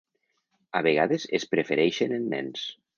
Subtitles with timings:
[0.79, 2.69] A vegades es prefereixen en nens.